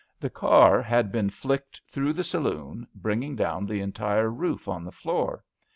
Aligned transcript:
The 0.19 0.31
car 0.31 0.81
had 0.81 1.11
been 1.11 1.29
flicked 1.29 1.79
through 1.87 2.13
the 2.13 2.23
saloon, 2.23 2.87
bringing 2.95 3.35
down 3.35 3.67
the 3.67 3.81
entire 3.81 4.31
roof 4.31 4.67
on 4.67 4.83
the 4.83 4.91
floor. 4.91 5.43